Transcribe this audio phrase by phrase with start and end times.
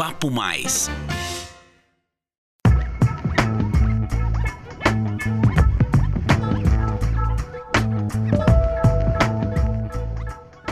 [0.00, 0.88] Papo Mais.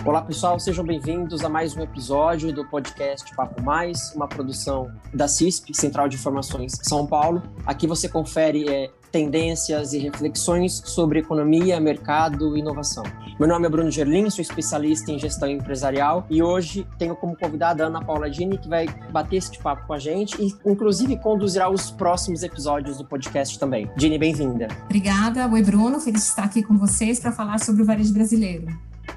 [0.02, 5.28] Olá pessoal, sejam bem-vindos a mais um episódio do podcast Papo Mais, uma produção da
[5.28, 7.42] CISP, Central de Informações São Paulo.
[7.66, 13.04] Aqui você confere é, tendências e reflexões sobre economia, mercado e inovação.
[13.38, 17.84] Meu nome é Bruno Gerlin, sou especialista em gestão empresarial e hoje tenho como convidada
[17.84, 21.70] a Ana Paula Dini, que vai bater este papo com a gente e, inclusive, conduzirá
[21.70, 23.88] os próximos episódios do podcast também.
[23.96, 24.68] Dini, bem-vinda.
[24.84, 25.46] Obrigada.
[25.46, 26.00] Oi, Bruno.
[26.00, 28.66] Feliz de estar aqui com vocês para falar sobre o varejo brasileiro.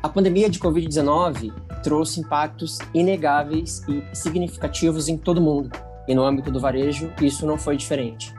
[0.01, 1.51] A pandemia de Covid-19
[1.83, 5.69] trouxe impactos inegáveis e significativos em todo o mundo,
[6.07, 8.33] e no âmbito do varejo isso não foi diferente.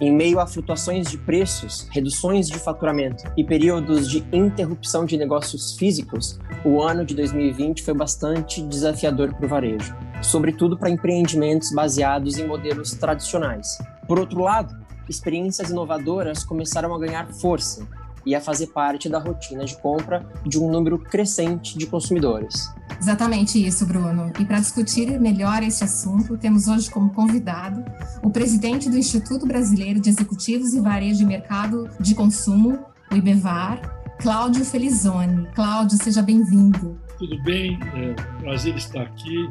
[0.00, 5.76] Em meio a flutuações de preços, reduções de faturamento e períodos de interrupção de negócios
[5.76, 12.38] físicos, o ano de 2020 foi bastante desafiador para o varejo, sobretudo para empreendimentos baseados
[12.38, 13.76] em modelos tradicionais.
[14.06, 14.72] Por outro lado,
[15.08, 17.84] experiências inovadoras começaram a ganhar força
[18.28, 22.70] e a fazer parte da rotina de compra de um número crescente de consumidores.
[23.00, 24.30] Exatamente isso, Bruno.
[24.38, 27.82] E para discutir melhor esse assunto, temos hoje como convidado
[28.22, 32.78] o presidente do Instituto Brasileiro de Executivos e Varejo de Mercado de Consumo,
[33.10, 33.80] o IBEVAR,
[34.18, 35.48] Cláudio Felizone.
[35.54, 37.00] Cláudio, seja bem-vindo.
[37.18, 39.48] Tudo bem, é um prazer estar aqui.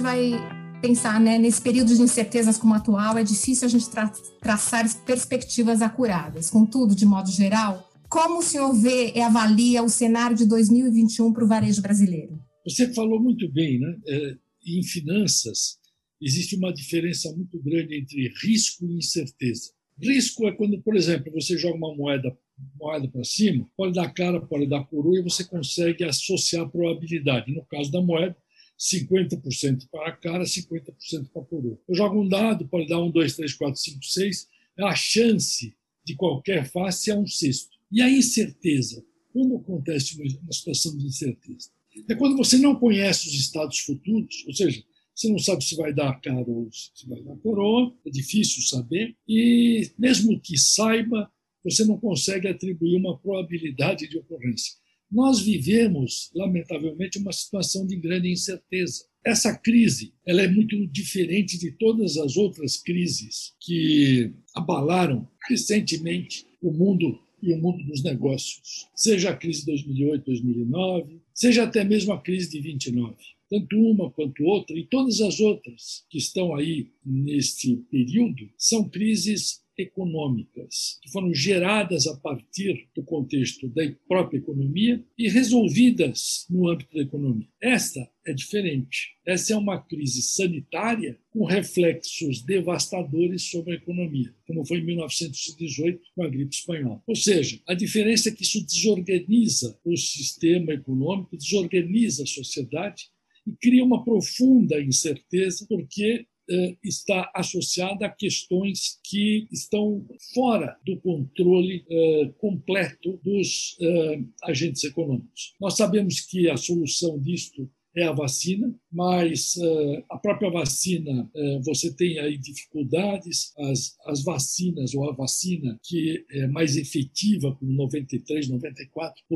[0.00, 4.08] Gente vai pensar, né, nesse período de incertezas como atual, é difícil a gente tra
[4.40, 6.48] traçar perspectivas acuradas.
[6.48, 11.44] Contudo, de modo geral, como o senhor vê e avalia o cenário de 2021 para
[11.44, 12.40] o varejo brasileiro?
[12.66, 13.96] Você falou muito bem, né?
[14.08, 15.78] É, em finanças,
[16.20, 19.70] existe uma diferença muito grande entre risco e incerteza.
[20.02, 22.34] Risco é quando, por exemplo, você joga uma moeda
[22.78, 27.52] moeda para cima, pode dar cara, pode dar coroa, e você consegue associar a probabilidade.
[27.52, 28.36] No caso da moeda,
[28.80, 31.78] 50% para a cara, 50% para a coroa.
[31.86, 34.48] Eu jogo um dado, pode dar um, dois, três, quatro, cinco, seis.
[34.78, 37.76] A chance de qualquer face é um sexto.
[37.92, 39.04] E a incerteza?
[39.32, 41.68] Quando acontece uma situação de incerteza?
[42.08, 44.82] É quando você não conhece os estados futuros, ou seja,
[45.14, 49.14] você não sabe se vai dar cara ou se vai dar coroa, é difícil saber,
[49.28, 51.30] e mesmo que saiba,
[51.62, 54.79] você não consegue atribuir uma probabilidade de ocorrência
[55.10, 59.04] nós vivemos, lamentavelmente, uma situação de grande incerteza.
[59.24, 66.72] Essa crise ela é muito diferente de todas as outras crises que abalaram recentemente o
[66.72, 72.12] mundo e o mundo dos negócios, seja a crise de 2008, 2009, seja até mesmo
[72.12, 73.16] a crise de 29.
[73.50, 79.60] Tanto uma quanto outra, e todas as outras que estão aí neste período, são crises
[79.80, 86.94] econômicas, que foram geradas a partir do contexto da própria economia e resolvidas no âmbito
[86.94, 87.48] da economia.
[87.60, 89.16] Esta é diferente.
[89.26, 96.00] Essa é uma crise sanitária com reflexos devastadores sobre a economia, como foi em 1918
[96.14, 97.02] com a gripe espanhola.
[97.06, 103.10] Ou seja, a diferença é que isso desorganiza o sistema econômico, desorganiza a sociedade
[103.50, 111.00] e cria uma profunda incerteza, porque eh, está associada a questões que estão fora do
[111.00, 115.54] controle eh, completo dos eh, agentes econômicos.
[115.60, 121.62] Nós sabemos que a solução disto é a vacina, mas uh, a própria vacina, uh,
[121.62, 127.66] você tem aí dificuldades, as, as vacinas, ou a vacina que é mais efetiva, com
[127.66, 128.50] 93%,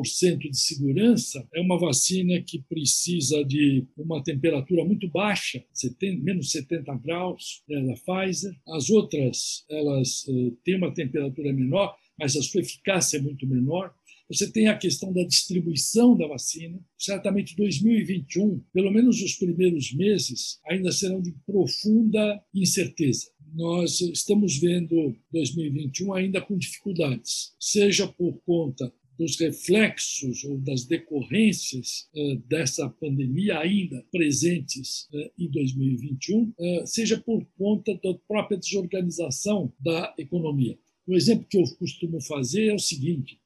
[0.00, 6.50] 94% de segurança, é uma vacina que precisa de uma temperatura muito baixa, 70, menos
[6.52, 8.54] 70 graus, é da Pfizer.
[8.68, 13.92] As outras, elas uh, têm uma temperatura menor, mas a sua eficácia é muito menor.
[14.34, 16.80] Você tem a questão da distribuição da vacina.
[16.98, 23.28] Certamente 2021, pelo menos os primeiros meses, ainda serão de profunda incerteza.
[23.54, 32.08] Nós estamos vendo 2021 ainda com dificuldades, seja por conta dos reflexos ou das decorrências
[32.16, 36.54] uh, dessa pandemia ainda presentes uh, em 2021, uh,
[36.84, 40.76] seja por conta da própria desorganização da economia.
[41.06, 43.38] O exemplo que eu costumo fazer é o seguinte: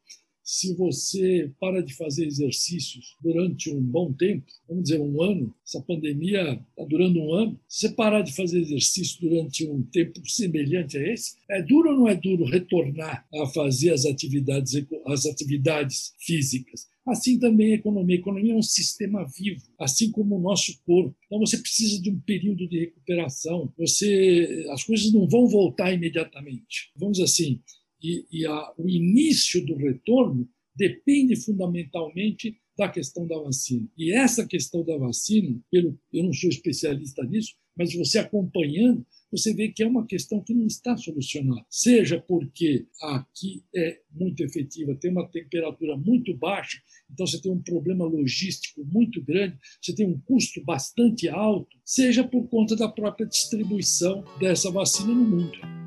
[0.49, 5.79] se você para de fazer exercícios durante um bom tempo, vamos dizer um ano, essa
[5.83, 11.13] pandemia está durando um ano, se parar de fazer exercício durante um tempo semelhante a
[11.13, 14.73] esse, é duro ou não é duro retornar a fazer as atividades,
[15.07, 16.89] as atividades físicas?
[17.07, 18.17] Assim também a economia.
[18.17, 21.15] A economia é um sistema vivo, assim como o nosso corpo.
[21.27, 23.73] Então você precisa de um período de recuperação.
[23.79, 26.91] Você, as coisas não vão voltar imediatamente.
[26.97, 27.61] Vamos assim,
[28.03, 33.89] e, e a, o início do retorno depende fundamentalmente da questão da vacina.
[33.99, 39.53] E essa questão da vacina, pelo, eu não sou especialista nisso, mas você acompanhando, você
[39.53, 41.65] vê que é uma questão que não está solucionada.
[41.69, 46.79] Seja porque aqui é muito efetiva, tem uma temperatura muito baixa,
[47.13, 52.25] então você tem um problema logístico muito grande, você tem um custo bastante alto, seja
[52.25, 55.78] por conta da própria distribuição dessa vacina no mundo.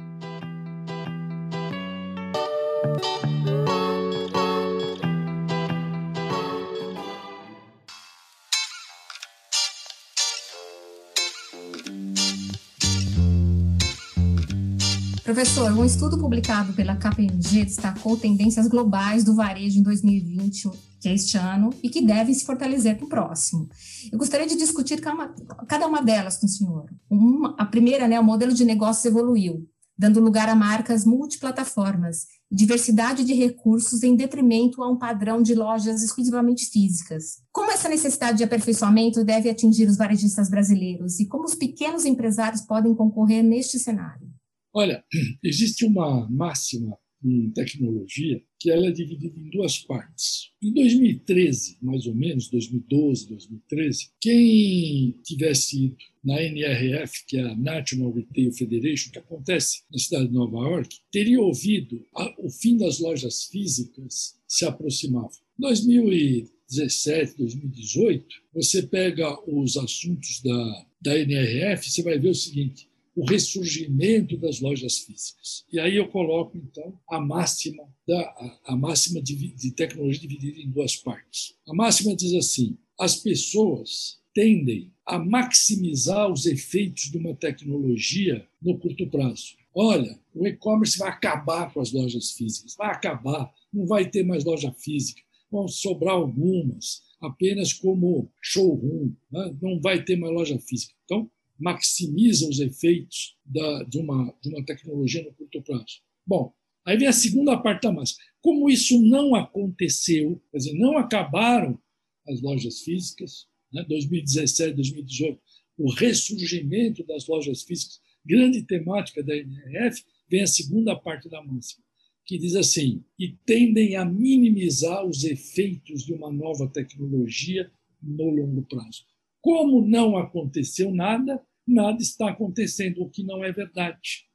[15.33, 20.69] Professor, um estudo publicado pela KPMG destacou tendências globais do varejo em 2020,
[20.99, 23.69] que é este ano, e que devem se fortalecer para o próximo.
[24.11, 26.85] Eu gostaria de discutir cada uma delas com o senhor.
[27.09, 29.65] Uma, a primeira, né, o modelo de negócios evoluiu,
[29.97, 36.03] dando lugar a marcas multiplataformas, diversidade de recursos em detrimento a um padrão de lojas
[36.03, 37.37] exclusivamente físicas.
[37.53, 42.63] Como essa necessidade de aperfeiçoamento deve atingir os varejistas brasileiros e como os pequenos empresários
[42.63, 44.30] podem concorrer neste cenário?
[44.73, 45.03] Olha,
[45.43, 50.51] existe uma máxima em tecnologia que ela é dividida em duas partes.
[50.61, 57.55] Em 2013, mais ou menos, 2012, 2013, quem tivesse ido na NRF, que é a
[57.55, 62.77] National Retail Federation, que acontece na cidade de Nova York, teria ouvido a, o fim
[62.77, 65.31] das lojas físicas se aproximava.
[65.57, 73.25] 2017, 2018, você pega os assuntos da, da NRF, você vai ver o seguinte: o
[73.25, 75.65] ressurgimento das lojas físicas.
[75.71, 80.69] E aí eu coloco, então, a máxima, da, a, máxima de, de tecnologia dividida em
[80.69, 81.55] duas partes.
[81.67, 88.77] A máxima diz assim: as pessoas tendem a maximizar os efeitos de uma tecnologia no
[88.79, 89.55] curto prazo.
[89.73, 94.43] Olha, o e-commerce vai acabar com as lojas físicas, vai acabar, não vai ter mais
[94.43, 99.55] loja física, vão sobrar algumas, apenas como showroom, né?
[99.61, 100.93] não vai ter mais loja física.
[101.05, 101.29] Então,
[101.61, 106.01] maximiza os efeitos da, de, uma, de uma tecnologia no curto prazo.
[106.25, 106.53] Bom,
[106.85, 108.15] aí vem a segunda parte da massa.
[108.41, 111.79] Como isso não aconteceu, quer dizer, não acabaram
[112.27, 115.39] as lojas físicas, né, 2017, 2018,
[115.77, 121.83] o ressurgimento das lojas físicas, grande temática da NRF, vem a segunda parte da máxima,
[122.25, 127.71] que diz assim: e tendem a minimizar os efeitos de uma nova tecnologia
[128.01, 129.05] no longo prazo.
[129.41, 134.25] Como não aconteceu nada, nada está acontecendo, o que não é verdade.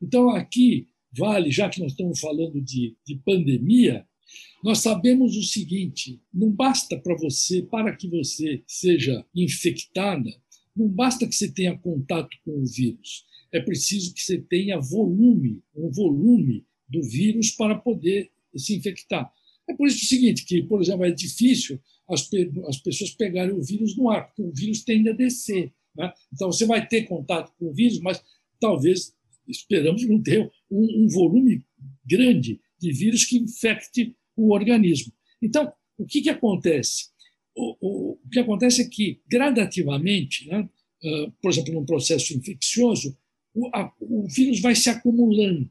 [0.00, 4.06] Então, aqui vale, já que nós estamos falando de, de pandemia,
[4.62, 10.30] nós sabemos o seguinte: não basta para você, para que você seja infectada,
[10.76, 13.26] não basta que você tenha contato com o vírus.
[13.52, 19.32] É preciso que você tenha volume, um volume do vírus para poder se infectar.
[19.68, 22.28] É por isso o seguinte, que, por exemplo, é difícil as,
[22.68, 25.72] as pessoas pegarem o vírus no ar, porque o vírus tende a descer.
[25.98, 26.12] Né?
[26.32, 28.22] Então, você vai ter contato com o vírus, mas
[28.60, 29.12] talvez,
[29.46, 31.64] esperamos não ter um, um volume
[32.06, 35.12] grande de vírus que infecte o organismo.
[35.42, 37.08] Então, o que, que acontece?
[37.56, 43.16] O, o, o, que acontece é que, gradativamente, né, uh, por exemplo, num processo infeccioso,
[43.52, 45.68] o, a, o vírus vai se acumulando,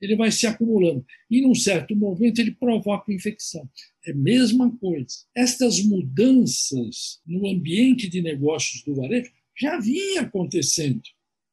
[0.00, 1.04] ele vai se acumulando.
[1.30, 3.66] E, num certo momento, ele provoca infecção.
[4.06, 5.14] É a mesma coisa.
[5.34, 9.30] Estas mudanças no ambiente de negócios do varejo
[9.60, 11.02] já vinha acontecendo.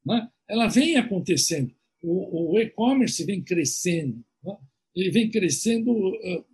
[0.06, 0.28] Né?
[0.48, 1.74] Ela vem acontecendo.
[2.02, 4.24] O, o e-commerce vem crescendo.
[4.44, 4.58] Né?
[4.96, 6.46] Ele vem crescendo uh,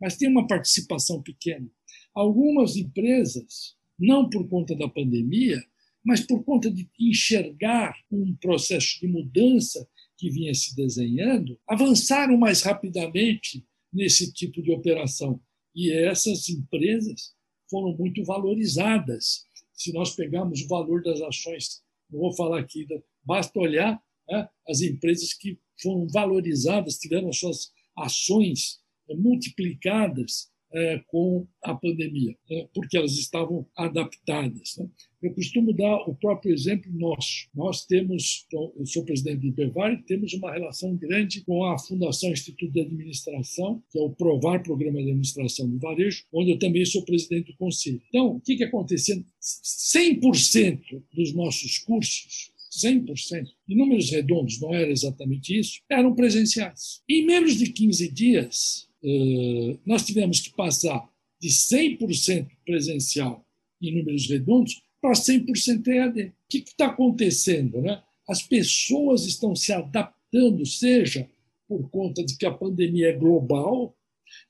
[0.00, 1.68] mas tem uma participação pequena.
[2.14, 5.62] Algumas empresas, não por conta da pandemia,
[6.04, 12.62] mas por conta de enxergar um processo de mudança que vinha se desenhando, avançaram mais
[12.62, 15.40] rapidamente nesse tipo de operação.
[15.74, 17.34] E essas empresas
[17.70, 19.44] foram muito valorizadas
[19.78, 22.86] se nós pegarmos o valor das ações, não vou falar aqui,
[23.22, 31.46] basta olhar né, as empresas que foram valorizadas, tiveram suas ações eh, multiplicadas é, com
[31.62, 34.76] a pandemia, né, porque elas estavam adaptadas.
[34.78, 34.88] Né.
[35.22, 37.48] Eu costumo dar o próprio exemplo nosso.
[37.54, 41.78] Nós temos, então, eu sou presidente do IPEVAR, e temos uma relação grande com a
[41.78, 46.58] Fundação Instituto de Administração, que é o PROVAR, Programa de Administração do Varejo, onde eu
[46.58, 48.00] também sou presidente do conselho.
[48.08, 49.20] Então, o que, que acontecia?
[49.40, 57.02] 100% dos nossos cursos 100%, em números redondos, não era exatamente isso, eram presenciais.
[57.08, 58.87] Em menos de 15 dias,
[59.86, 61.08] nós tivemos que passar
[61.40, 63.44] de 100% presencial
[63.80, 66.22] em números redondos para 100% EAD.
[66.24, 67.80] O que está acontecendo?
[67.80, 68.02] Né?
[68.28, 71.28] As pessoas estão se adaptando, seja
[71.68, 73.96] por conta de que a pandemia é global,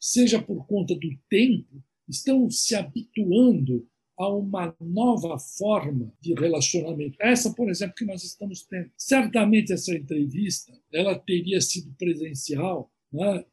[0.01, 3.87] seja por conta do tempo, estão se habituando
[4.17, 7.17] a uma nova forma de relacionamento.
[7.21, 8.91] Essa, por exemplo, que nós estamos tendo.
[8.97, 13.45] Certamente essa entrevista ela teria sido presencial né,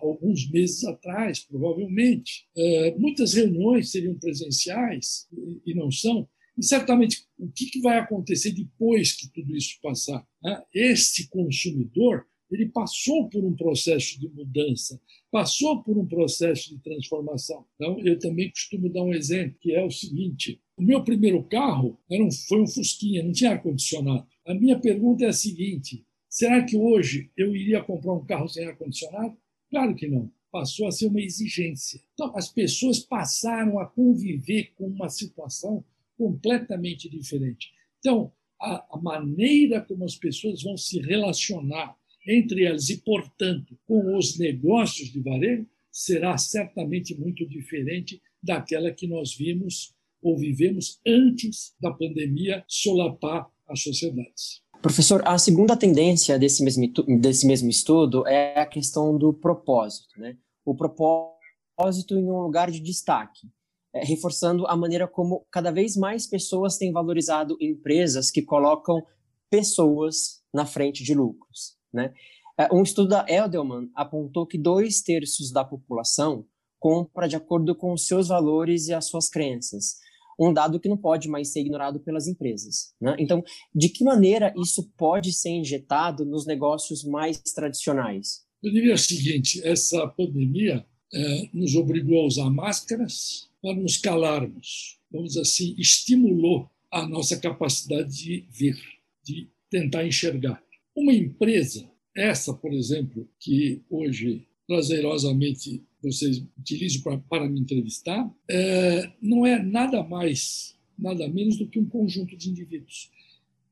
[0.00, 2.46] alguns meses atrás, provavelmente.
[2.56, 5.28] É, muitas reuniões seriam presenciais
[5.64, 6.28] e não são.
[6.58, 10.26] E certamente o que vai acontecer depois que tudo isso passar?
[10.42, 10.62] Né?
[10.72, 17.64] Este consumidor ele passou por um processo de mudança, passou por um processo de transformação.
[17.74, 21.98] Então, eu também costumo dar um exemplo, que é o seguinte: o meu primeiro carro
[22.10, 24.26] era um, foi um Fusquinha, não tinha ar-condicionado.
[24.46, 28.64] A minha pergunta é a seguinte: será que hoje eu iria comprar um carro sem
[28.64, 29.36] ar-condicionado?
[29.70, 30.30] Claro que não.
[30.50, 32.00] Passou a ser uma exigência.
[32.14, 35.84] Então, as pessoas passaram a conviver com uma situação
[36.16, 37.70] completamente diferente.
[37.98, 41.96] Então, a, a maneira como as pessoas vão se relacionar
[42.26, 49.06] entre elas e, portanto, com os negócios de varejo, será certamente muito diferente daquela que
[49.06, 54.62] nós vimos ou vivemos antes da pandemia solapar as sociedades.
[54.86, 56.86] Professor, a segunda tendência desse mesmo,
[57.18, 60.16] desse mesmo estudo é a questão do propósito.
[60.16, 60.36] Né?
[60.64, 63.48] O propósito em um lugar de destaque,
[63.92, 69.04] é, reforçando a maneira como cada vez mais pessoas têm valorizado empresas que colocam
[69.50, 71.76] pessoas na frente de lucros.
[71.92, 72.14] Né?
[72.56, 76.46] É, um estudo da Eldelman apontou que dois terços da população
[76.78, 79.96] compra de acordo com seus valores e as suas crenças.
[80.38, 82.94] Um dado que não pode mais ser ignorado pelas empresas.
[83.00, 83.16] Né?
[83.18, 83.42] Então,
[83.74, 88.44] de que maneira isso pode ser injetado nos negócios mais tradicionais?
[88.62, 94.98] Eu diria o seguinte: essa pandemia é, nos obrigou a usar máscaras para nos calarmos.
[95.10, 98.76] Vamos assim, estimulou a nossa capacidade de ver,
[99.24, 100.62] de tentar enxergar.
[100.94, 109.12] Uma empresa, essa, por exemplo, que hoje prazerosamente vocês utilizam para, para me entrevistar, é,
[109.20, 113.10] não é nada mais, nada menos do que um conjunto de indivíduos.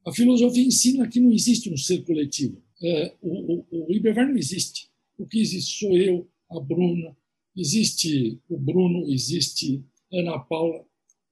[0.06, 2.62] A filosofia ensina que não existe um ser coletivo.
[2.82, 4.90] É, o, o, o não existe.
[5.16, 7.16] O que existe sou eu, a Bruna,
[7.56, 10.84] existe o Bruno, existe Ana Paula.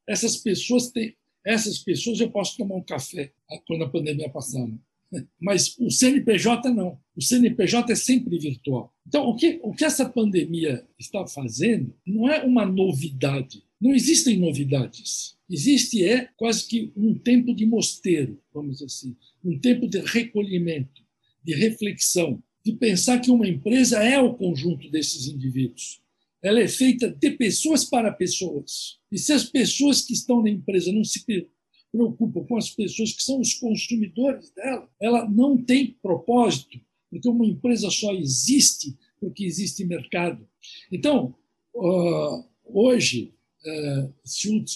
[0.08, 3.32] Essas pessoas têm, essas pessoas eu posso tomar um café
[3.66, 4.66] quando a pandemia passar.
[4.66, 4.78] Né?
[5.40, 6.98] Mas o CNPJ não.
[7.14, 8.92] O CNPJ é sempre virtual.
[9.06, 13.62] Então, o que, o que essa pandemia está fazendo não é uma novidade.
[13.80, 15.36] Não existem novidades.
[15.50, 21.02] Existe é quase que um tempo de mosteiro, vamos dizer assim, um tempo de recolhimento,
[21.44, 26.00] de reflexão, de pensar que uma empresa é o conjunto desses indivíduos.
[26.40, 28.98] Ela é feita de pessoas para pessoas.
[29.10, 31.24] E se as pessoas que estão na empresa não se
[31.92, 36.80] preocupa com as pessoas que são os consumidores dela, ela não tem propósito,
[37.10, 40.48] porque uma empresa só existe porque existe mercado.
[40.90, 41.32] Então,
[42.64, 43.32] hoje,
[43.64, 44.66] é, se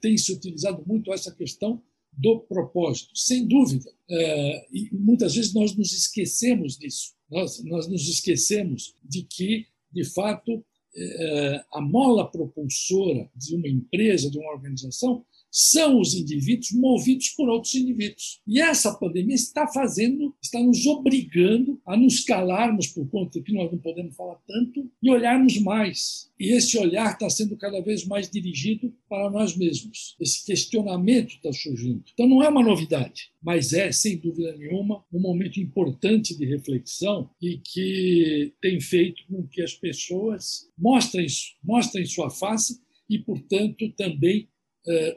[0.00, 1.82] tem se utilizado muito essa questão
[2.12, 3.90] do propósito, sem dúvida.
[4.08, 7.12] É, e muitas vezes nós nos esquecemos disso.
[7.28, 10.64] Nós, nós nos esquecemos de que, de fato,
[10.96, 17.48] é, a mola propulsora de uma empresa, de uma organização, são os indivíduos movidos por
[17.48, 18.40] outros indivíduos.
[18.46, 23.70] E essa pandemia está fazendo, está nos obrigando a nos calarmos por conta que nós
[23.70, 26.30] não podemos falar tanto e olharmos mais.
[26.38, 30.14] E esse olhar está sendo cada vez mais dirigido para nós mesmos.
[30.20, 32.04] Esse questionamento está surgindo.
[32.12, 37.28] Então não é uma novidade, mas é, sem dúvida nenhuma, um momento importante de reflexão
[37.40, 41.26] e que tem feito com que as pessoas mostrem,
[41.64, 44.48] mostrem sua face e, portanto, também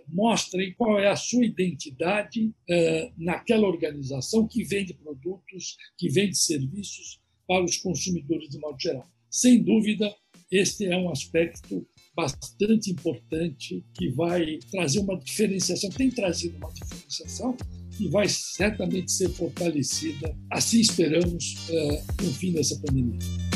[0.08, 7.20] mostrem qual é a sua identidade eh, naquela organização que vende produtos, que vende serviços
[7.48, 9.10] para os consumidores de modo geral.
[9.30, 10.13] Sem dúvida,
[10.51, 17.56] este é um aspecto bastante importante que vai trazer uma diferenciação, tem trazido uma diferenciação
[18.00, 20.36] e vai certamente ser fortalecida.
[20.50, 23.50] Assim esperamos eh, no fim dessa pandemia.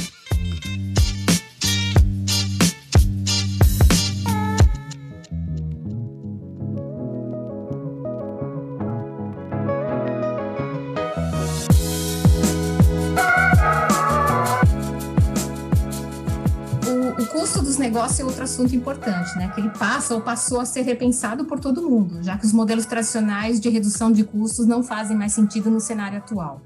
[17.96, 19.50] Negócios é outro assunto importante, né?
[19.56, 22.86] Que ele passa ou passou a ser repensado por todo mundo, já que os modelos
[22.86, 26.62] tradicionais de redução de custos não fazem mais sentido no cenário atual.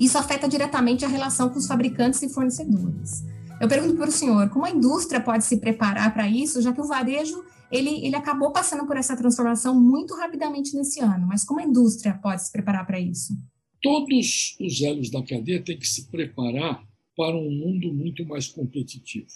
[0.00, 3.22] Isso afeta diretamente a relação com os fabricantes e fornecedores.
[3.60, 6.80] Eu pergunto para o senhor, como a indústria pode se preparar para isso, já que
[6.80, 11.60] o varejo ele, ele acabou passando por essa transformação muito rapidamente nesse ano, mas como
[11.60, 13.34] a indústria pode se preparar para isso?
[13.82, 16.82] Todos os elos da cadeia têm que se preparar
[17.14, 19.28] para um mundo muito mais competitivo.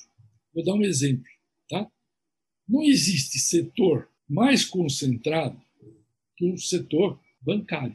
[0.57, 1.27] Vou dar um exemplo.
[1.69, 1.87] Tá?
[2.67, 5.61] Não existe setor mais concentrado
[6.35, 7.95] que o setor bancário,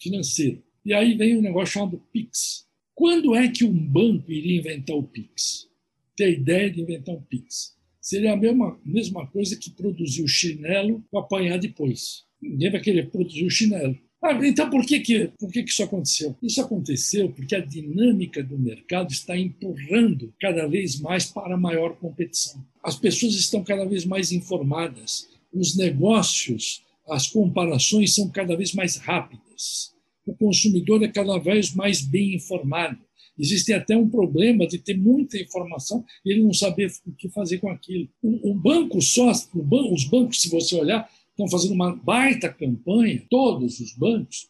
[0.00, 0.62] financeiro.
[0.84, 2.64] E aí vem um negócio chamado PIX.
[2.94, 5.68] Quando é que um banco iria inventar o PIX?
[6.14, 7.76] Ter a ideia de inventar um PIX.
[8.00, 12.24] Seria a mesma, mesma coisa que produzir o chinelo para apanhar depois.
[12.40, 13.98] Ninguém vai querer produzir o chinelo.
[14.22, 16.36] Ah, então, por que, que, por que, que isso aconteceu?
[16.42, 22.62] Isso aconteceu porque a dinâmica do mercado está empurrando cada vez mais para maior competição.
[22.84, 28.96] As pessoas estão cada vez mais informadas, os negócios, as comparações são cada vez mais
[28.96, 29.94] rápidas,
[30.26, 32.98] o consumidor é cada vez mais bem informado.
[33.38, 37.56] Existe até um problema de ter muita informação e ele não saber o que fazer
[37.56, 38.06] com aquilo.
[38.22, 43.92] O, banco só, os bancos, se você olhar, estão fazendo uma baita campanha, todos os
[43.94, 44.48] bancos,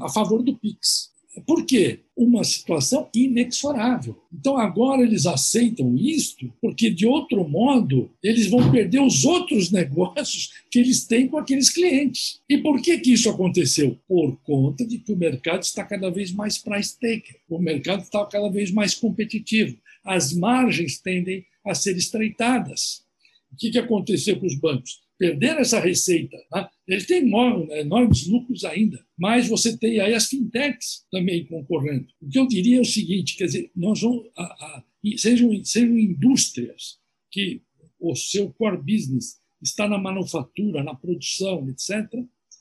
[0.00, 1.14] a favor do PIX.
[1.44, 2.00] Por quê?
[2.16, 4.16] Uma situação inexorável.
[4.32, 10.50] Então agora eles aceitam isto, porque de outro modo eles vão perder os outros negócios
[10.70, 12.40] que eles têm com aqueles clientes.
[12.48, 13.98] E por que, que isso aconteceu?
[14.08, 18.24] Por conta de que o mercado está cada vez mais price taker, o mercado está
[18.24, 23.05] cada vez mais competitivo, as margens tendem a ser estreitadas.
[23.52, 25.06] O que, que aconteceu com os bancos?
[25.18, 26.36] perderam essa receita.
[26.50, 26.70] Tá?
[26.86, 32.06] Eles têm enormes lucros ainda, mas você tem aí as fintechs também concorrendo.
[32.20, 34.84] O que eu diria é o seguinte, quer dizer, nós vamos, a, a,
[35.16, 36.98] sejam, sejam indústrias
[37.30, 37.62] que
[37.98, 42.12] o seu core business está na manufatura, na produção, etc.,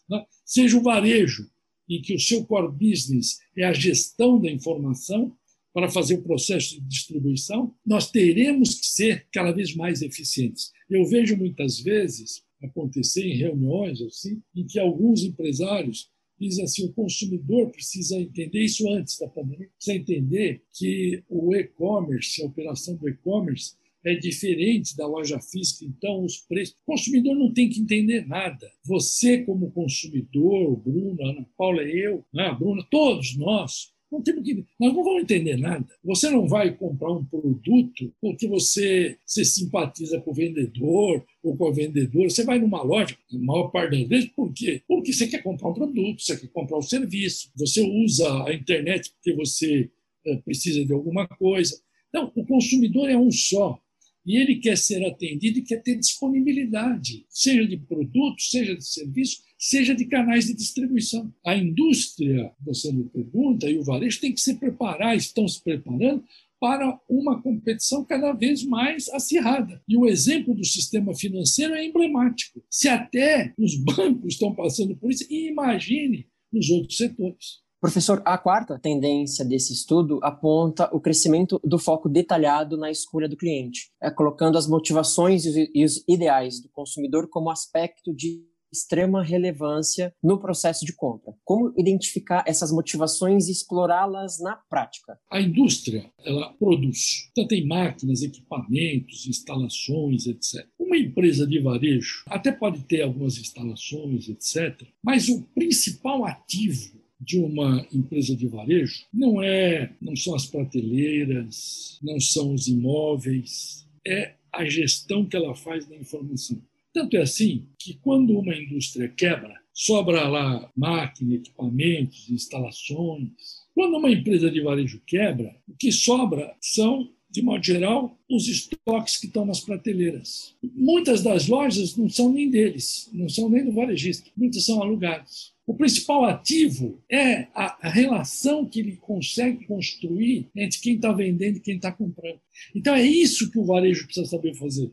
[0.10, 0.26] né?
[0.46, 1.50] seja o varejo,
[1.88, 5.36] em que o seu core business é a gestão da informação,
[5.76, 10.72] para fazer o processo de distribuição, nós teremos que ser cada vez mais eficientes.
[10.90, 16.94] Eu vejo muitas vezes acontecer em reuniões assim, em que alguns empresários dizem assim: o
[16.94, 23.10] consumidor precisa entender isso antes da pandemia, precisa entender que o e-commerce, a operação do
[23.10, 23.74] e-commerce,
[24.06, 26.78] é diferente da loja física, então os preços.
[26.84, 28.72] O consumidor não tem que entender nada.
[28.86, 34.94] Você, como consumidor, Bruno, Ana Paula, eu, né, Bruna, todos nós, não temos que, nós
[34.94, 35.86] não vamos entender nada.
[36.04, 41.68] Você não vai comprar um produto porque você se simpatiza com o vendedor ou com
[41.68, 42.30] a vendedora.
[42.30, 44.82] Você vai numa loja, na maior parte das vezes, por quê?
[44.88, 49.12] Porque você quer comprar um produto, você quer comprar um serviço, você usa a internet
[49.12, 49.90] porque você
[50.26, 51.78] é, precisa de alguma coisa.
[52.10, 53.78] Então, o consumidor é um só.
[54.26, 59.42] E ele quer ser atendido e quer ter disponibilidade, seja de produto, seja de serviço,
[59.58, 61.32] seja de canais de distribuição.
[61.46, 66.24] A indústria, você me pergunta, e o varejo tem que se preparar, estão se preparando
[66.60, 69.84] para uma competição cada vez mais acirrada.
[69.88, 72.64] E o exemplo do sistema financeiro é emblemático.
[72.70, 77.65] Se até os bancos estão passando por isso, imagine nos outros setores.
[77.86, 83.38] Professor, a quarta tendência desse estudo aponta o crescimento do foco detalhado na escolha do
[83.38, 88.44] cliente, é, colocando as motivações e os ideais do consumidor como aspecto de
[88.74, 91.36] extrema relevância no processo de compra.
[91.44, 95.20] Como identificar essas motivações e explorá-las na prática?
[95.30, 97.30] A indústria, ela produz.
[97.34, 100.68] Então tem máquinas, equipamentos, instalações, etc.
[100.80, 104.88] Uma empresa de varejo até pode ter algumas instalações, etc.
[105.04, 112.00] Mas o principal ativo de uma empresa de varejo não é, não são as prateleiras,
[112.02, 116.62] não são os imóveis, é a gestão que ela faz da informação.
[116.94, 123.66] Tanto é assim que quando uma indústria quebra, sobra lá máquina, equipamentos, instalações.
[123.74, 129.18] Quando uma empresa de varejo quebra, o que sobra são de modo geral, os estoques
[129.18, 130.56] que estão nas prateleiras.
[130.64, 135.52] Muitas das lojas não são nem deles, não são nem do varejista, muitas são alugadas.
[135.68, 141.62] O principal ativo é a, relação que ele consegue construir entre quem está vendendo e
[141.62, 142.40] quem está comprando.
[142.74, 144.92] Então é isso que o varejo precisa saber fazer.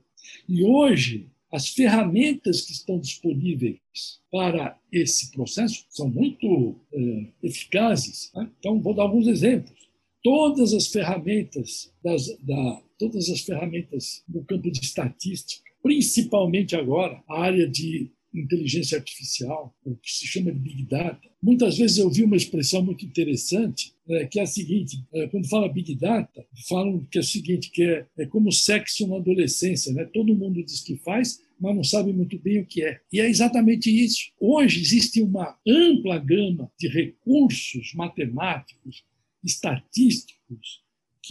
[0.49, 3.79] E hoje, as ferramentas que estão disponíveis
[4.31, 8.31] para esse processo são muito é, eficazes.
[8.35, 8.49] Né?
[8.59, 9.83] Então, vou dar alguns exemplos
[10.23, 17.69] todas as ferramentas das, da, todas as ferramentas campo de estatística, principalmente agora a área
[17.69, 21.29] de inteligência artificial, o que se chama de Big Data.
[21.43, 25.49] Muitas vezes eu vi uma expressão muito interessante, né, que é a seguinte: é, quando
[25.49, 29.93] fala Big Data, falam que é o seguinte, que é, é como sexo na adolescência,
[29.93, 30.05] né?
[30.05, 33.01] Todo mundo diz que faz, mas não sabe muito bem o que é.
[33.13, 34.33] E é exatamente isso.
[34.41, 39.05] Hoje existe uma ampla gama de recursos matemáticos,
[39.45, 40.82] estatísticos,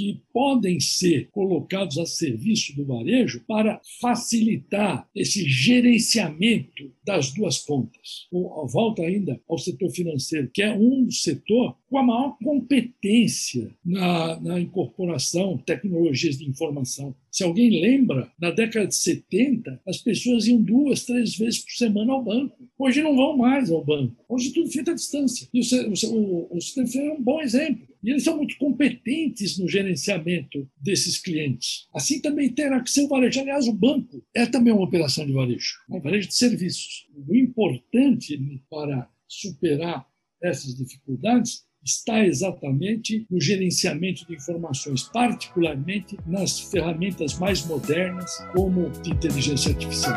[0.02, 8.28] que podem ser colocados a serviço do varejo para facilitar esse gerenciamento das duas pontas.
[8.32, 14.60] Volta ainda ao setor financeiro, que é um setor com a maior competência na, na
[14.60, 17.14] incorporação de tecnologias de informação.
[17.30, 22.14] Se alguém lembra, na década de 70, as pessoas iam duas, três vezes por semana
[22.14, 22.58] ao banco.
[22.78, 24.16] Hoje não vão mais ao banco.
[24.28, 25.48] Hoje tudo feito à distância.
[25.54, 27.91] E o, o, o sistema é um bom exemplo.
[28.04, 31.88] E eles são muito competentes no gerenciamento desses clientes.
[31.94, 33.40] Assim também terá que ser o varejo.
[33.40, 37.08] Aliás, o banco é também uma operação de varejo, um varejo de serviços.
[37.28, 40.06] O importante para superar
[40.42, 49.12] essas dificuldades está exatamente no gerenciamento de informações, particularmente nas ferramentas mais modernas, como de
[49.12, 50.16] inteligência artificial.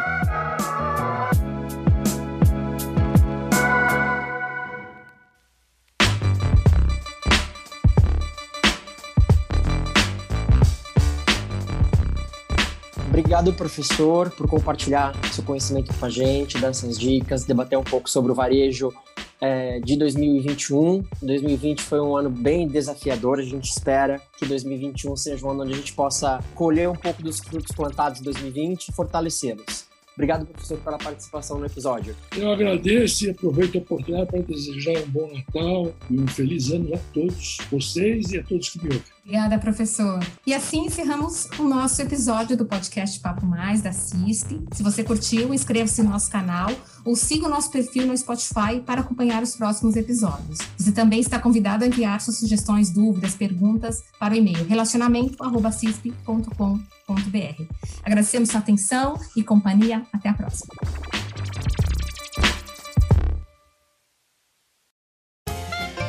[13.25, 18.09] Obrigado, professor, por compartilhar seu conhecimento com a gente, dar essas dicas, debater um pouco
[18.09, 18.93] sobre o varejo
[19.41, 21.03] é, de 2021.
[21.23, 23.39] 2020 foi um ano bem desafiador.
[23.39, 27.23] A gente espera que 2021 seja um ano onde a gente possa colher um pouco
[27.23, 29.94] dos frutos plantados em 2020 e fortalecê-los.
[30.15, 32.15] Obrigado, professor, pela participação no episódio.
[32.37, 36.95] Eu agradeço e aproveito a oportunidade para desejar um bom Natal e um feliz ano
[36.95, 39.03] a todos vocês e a todos que me ouvem.
[39.25, 40.21] Obrigada, professor.
[40.47, 44.63] E assim encerramos o nosso episódio do podcast Papo Mais da CISP.
[44.73, 46.71] Se você curtiu, inscreva-se no nosso canal
[47.05, 50.59] ou siga o nosso perfil no Spotify para acompanhar os próximos episódios.
[50.77, 57.63] Você também está convidado a enviar suas sugestões, dúvidas, perguntas para o e-mail relacionamento@cisp.com.br.
[58.03, 60.07] Agradecemos sua atenção e companhia.
[60.13, 60.75] Até a próxima.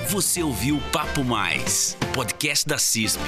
[0.10, 3.20] Você ouviu Papo Mais, podcast da CISP.